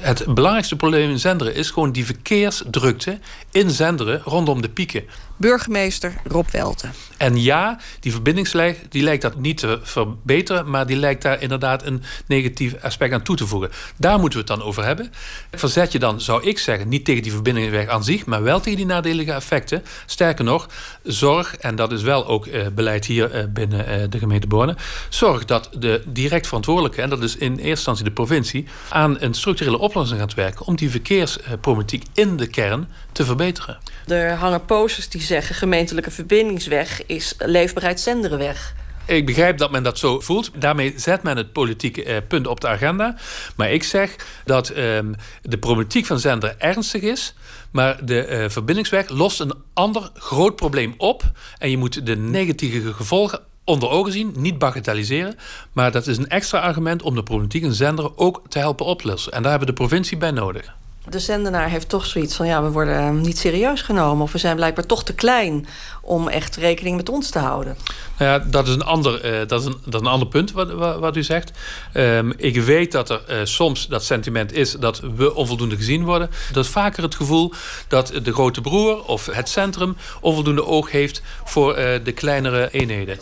[0.00, 3.18] Het belangrijkste probleem in Zenderen is gewoon die verkeersdrukte
[3.54, 5.04] in Zenderen rondom de pieken.
[5.36, 6.92] Burgemeester Rob Welten.
[7.16, 11.86] En ja, die verbindingslijn die lijkt dat niet te verbeteren, maar die lijkt daar inderdaad
[11.86, 13.70] een negatief aspect aan toe te voegen.
[13.96, 15.12] Daar moeten we het dan over hebben.
[15.52, 18.78] Verzet je dan, zou ik zeggen, niet tegen die verbindingsweg aan zich, maar wel tegen
[18.78, 19.82] die nadelige effecten.
[20.06, 20.68] Sterker nog,
[21.02, 24.76] zorg, en dat is wel ook eh, beleid hier eh, binnen eh, de gemeente Borne,
[25.08, 29.34] zorg dat de direct verantwoordelijke, en dat is in eerste instantie de provincie, aan een
[29.34, 33.78] structurele oplossing gaat werken om die verkeersproblematiek in de kern te verbeteren.
[34.06, 38.74] Er hangen posters die zeggen gemeentelijke verbindingsweg is leefbaarheid Zenderenweg.
[39.06, 40.50] Ik begrijp dat men dat zo voelt.
[40.54, 43.16] Daarmee zet men het politieke eh, punt op de agenda.
[43.56, 47.34] Maar ik zeg dat ehm, de problematiek van Zender ernstig is.
[47.70, 51.22] Maar de eh, verbindingsweg lost een ander groot probleem op.
[51.58, 55.36] En je moet de negatieve gevolgen onder ogen zien, niet bagatelliseren.
[55.72, 59.32] Maar dat is een extra argument om de problematiek in Zender ook te helpen oplossen.
[59.32, 60.74] En daar hebben we de provincie bij nodig
[61.08, 62.46] de zendenaar heeft toch zoiets van...
[62.46, 64.22] ja, we worden ehm, niet serieus genomen...
[64.22, 65.66] of we zijn blijkbaar toch te klein
[66.02, 67.76] om echt rekening met ons te houden.
[68.18, 70.52] Nou ja, dat is een ander, uh, dat is een, dat is een ander punt
[70.52, 71.50] wat, wat, u zegt.
[71.94, 76.30] Um, ik weet dat er uh, soms dat sentiment is dat we onvoldoende gezien worden.
[76.52, 77.52] Dat is vaker het gevoel
[77.88, 79.96] dat de grote broer of het centrum...
[80.20, 83.18] onvoldoende oog heeft voor uh, de kleinere eenheden.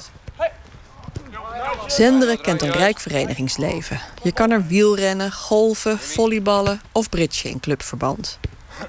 [1.96, 4.00] Zenderen kent een rijk verenigingsleven.
[4.22, 8.38] Je kan er wielrennen, golven, volleyballen of bridgen in clubverband.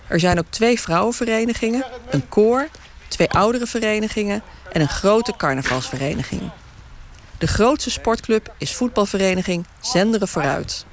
[0.08, 2.68] Er zijn ook twee vrouwenverenigingen, een koor,
[3.08, 6.42] twee oudere verenigingen en een grote carnavalsvereniging.
[7.38, 10.86] De grootste sportclub is voetbalvereniging Zenderen Vooruit.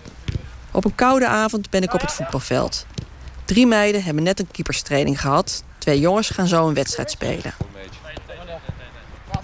[0.71, 2.87] Op een koude avond ben ik op het voetbalveld.
[3.45, 5.63] Drie meiden hebben net een keeperstraining gehad.
[5.79, 7.55] Twee jongens gaan zo een wedstrijd spelen.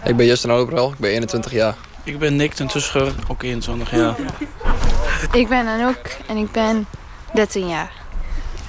[0.05, 1.77] Ik ben Justin Odebrel, ik ben 21 jaar.
[2.07, 4.17] Ik ben Nick ten Tuscher, ook 21 jaar.
[5.41, 6.87] ik ben Anouk en ik ben
[7.35, 7.93] 13 jaar.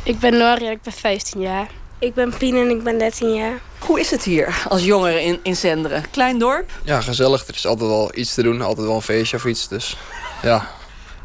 [0.03, 1.67] Ik ben Lori en ik ben 15 jaar.
[1.99, 3.59] Ik ben Pien en ik ben 13 jaar.
[3.79, 6.09] Hoe is het hier als jongere in, in Zenderen?
[6.11, 6.69] Klein dorp?
[6.83, 7.47] Ja, gezellig.
[7.47, 8.61] Er is altijd wel iets te doen.
[8.61, 9.67] Altijd wel een feestje of iets.
[9.67, 9.97] Dus
[10.41, 10.69] ja.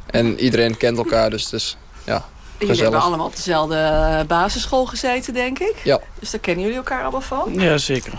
[0.07, 2.29] En iedereen kent elkaar, dus, dus ja.
[2.67, 5.75] Jullie hebben allemaal op dezelfde eh, basisschool gezeten, denk ik.
[5.85, 6.01] Ja.
[6.19, 7.55] Dus daar kennen jullie elkaar allemaal van?
[7.55, 8.13] Ja, zeker.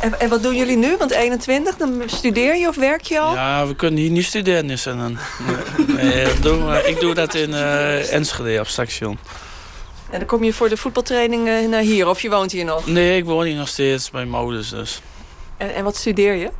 [0.00, 0.96] En, en wat doen jullie nu?
[0.96, 3.34] Want 21, dan studeer je of werk je al?
[3.34, 5.18] Ja, we kunnen hier niet studeren in Zennen.
[5.86, 6.26] Nee,
[6.84, 9.18] ik doe dat in uh, Enschede op station.
[10.10, 12.86] En dan kom je voor de voetbaltraining uh, naar hier of je woont hier nog?
[12.86, 15.02] Nee, ik woon hier nog steeds bij mijn ouders dus.
[15.56, 16.50] En, en wat studeer je?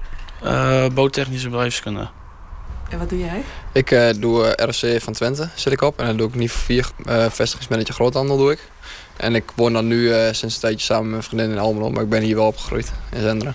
[0.45, 2.09] Uh, bouwtechnische bedrijfskunde.
[2.91, 3.45] En wat doe jij?
[3.73, 5.99] Ik uh, doe RFC van Twente, zit ik op.
[5.99, 8.69] En dan doe ik niet 4 uh, vestigingsmanager groothandel doe ik.
[9.17, 11.91] En ik woon dan nu uh, sinds een tijdje samen met mijn vriendin in Almelo.
[11.91, 13.55] Maar ik ben hier wel opgegroeid in Zenderen.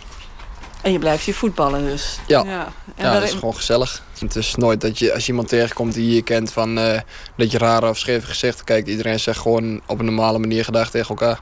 [0.82, 2.20] En je blijft hier voetballen dus?
[2.28, 2.74] Ja, ja.
[2.96, 4.04] En ja dat is gewoon gezellig.
[4.20, 7.00] Het is nooit dat je, als je iemand tegenkomt die je kent van uh,
[7.38, 8.88] dat je rare of scheve gezichten kijkt.
[8.88, 11.40] Iedereen zegt gewoon op een normale manier gedag tegen elkaar.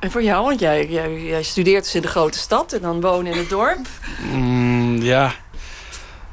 [0.00, 3.00] En voor jou, want jij, jij, jij studeert dus in de grote stad en dan
[3.00, 3.86] wonen in het dorp.
[4.32, 5.34] Mm, ja,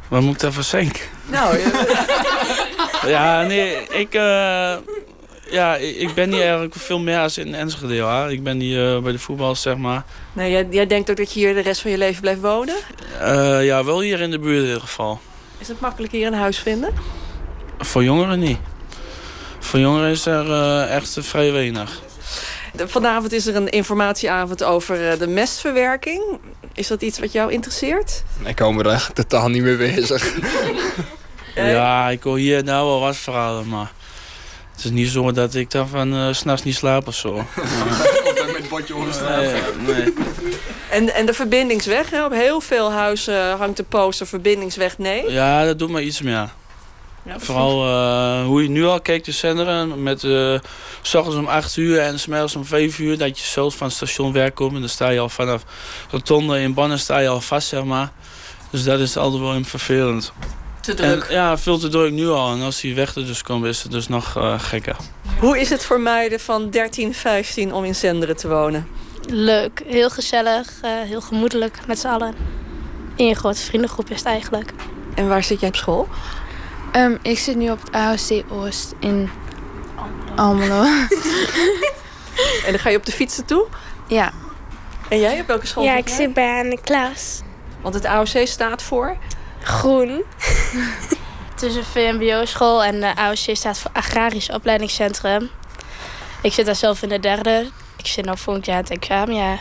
[0.08, 1.00] wat moet ik daarvoor zeggen?
[1.26, 1.58] Nou,
[3.16, 4.76] ja, nee, ik, uh,
[5.50, 8.00] ja, ik ben niet eigenlijk veel meer als in Enschede.
[8.00, 8.32] Hoor.
[8.32, 10.04] Ik ben hier uh, bij de voetbal, zeg maar.
[10.34, 12.76] Nee, jij, jij, denkt ook dat je hier de rest van je leven blijft wonen?
[13.22, 15.20] Uh, ja, wel hier in de buurt in ieder geval.
[15.58, 16.94] Is het makkelijk hier een huis vinden?
[17.78, 18.58] Voor jongeren niet.
[19.60, 22.02] Voor jongeren is er echt vrij weinig.
[22.78, 26.40] Vanavond is er een informatieavond over de mestverwerking.
[26.74, 28.24] Is dat iets wat jou interesseert?
[28.44, 30.36] Ik kom er echt totaal niet mee bezig.
[31.56, 33.92] ja, ik hoor hier nou wel wat verhalen, maar...
[34.76, 37.34] Het is niet zo dat ik dan van uh, s'nachts niet slaap of zo.
[38.26, 40.14] Altijd met bordje onder nee, nee.
[40.90, 42.26] En, en de verbindingsweg, hè?
[42.26, 45.32] op heel veel huizen hangt de poster verbindingsweg nee.
[45.32, 46.50] Ja, dat doet me iets meer.
[47.26, 50.60] Ja, Vooral uh, hoe je nu al kijkt de zenderen met uh,
[51.02, 53.96] s ochtends om 8 uur en smiddags om 5 uur dat je zelfs van het
[53.96, 54.74] station werk komt.
[54.74, 55.64] En dan sta je al vanaf
[56.12, 58.12] rotonde in Bannen sta je al vast, zeg maar.
[58.70, 60.34] Dus dat is altijd wel vervelend.
[60.82, 61.24] Te druk.
[61.24, 62.54] En, ja, veel te druk nu al.
[62.54, 64.96] En als die weg er dus komt, is het dus nog uh, gekker.
[65.40, 68.88] Hoe is het voor meiden van 13, 15 om in Zenderen te wonen?
[69.30, 72.34] Leuk, heel gezellig, uh, heel gemoedelijk met z'n allen.
[73.16, 74.74] In een grote vriendengroep is het eigenlijk.
[75.16, 76.08] En waar zit jij op school?
[76.96, 79.30] Um, ik zit nu op het AOC Oost in
[80.36, 80.84] Almelo.
[82.66, 83.68] en dan ga je op de fietsen toe?
[84.08, 84.32] Ja.
[85.10, 85.84] En jij op welke school?
[85.84, 87.42] Ja, ik zit bij aan de klas.
[87.82, 89.18] Want het AOC staat voor?
[89.62, 90.24] Groen.
[91.56, 95.50] Tussen VMBO-school en de AOC staat voor Agrarisch Opleidingscentrum.
[96.42, 97.70] Ik zit daar zelf in de derde.
[97.98, 99.58] Ik zit nog volgend jaar het examen, ja.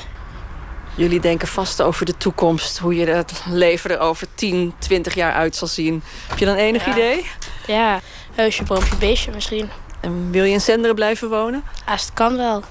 [0.96, 2.78] Jullie denken vast over de toekomst.
[2.78, 6.02] Hoe je het leven er over 10, 20 jaar uit zal zien.
[6.28, 6.92] Heb je dan enig Ja.
[6.92, 7.26] idee?
[7.66, 8.00] Ja,
[8.36, 9.70] huisje, boompje, beestje misschien.
[10.00, 11.64] En wil je in Zenderen blijven wonen?
[11.86, 12.62] Als het kan wel.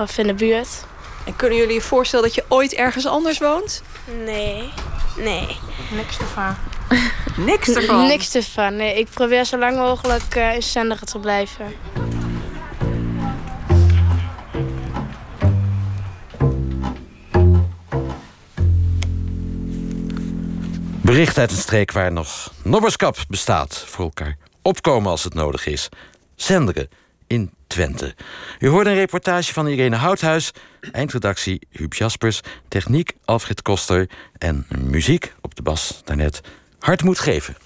[0.00, 0.68] Of in de buurt.
[1.26, 3.82] En kunnen jullie je voorstellen dat je ooit ergens anders woont?
[4.24, 4.72] Nee.
[5.16, 5.56] Nee.
[5.90, 6.56] Niks ervan.
[7.36, 8.06] Niks ervan?
[8.06, 8.76] Niks ervan.
[8.76, 11.74] Nee, ik probeer zo lang mogelijk eh, in Zenderen te blijven.
[21.04, 24.36] Bericht uit een streek waar nog nobberskap bestaat voor elkaar.
[24.62, 25.88] Opkomen als het nodig is.
[26.34, 26.88] Zenderen
[27.26, 28.14] in Twente.
[28.58, 30.50] U hoorde een reportage van Irene Houthuis.
[30.92, 32.40] Eindredactie Huub Jaspers.
[32.68, 34.08] Techniek Alfred Koster.
[34.38, 36.40] En muziek op de bas daarnet.
[36.78, 37.56] Hart moet geven.